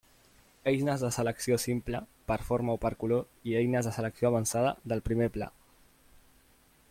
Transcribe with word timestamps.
Eines 0.69 1.03
de 1.07 1.11
selecció 1.17 1.57
simples, 1.63 2.07
per 2.31 2.37
forma 2.47 2.77
o 2.79 2.81
per 2.85 2.91
color, 3.03 3.23
i 3.51 3.55
eines 3.61 3.89
de 3.89 3.95
selecció 3.99 4.31
avançada 4.31 4.75
del 4.93 5.07
primer 5.11 5.29
pla. 5.37 5.51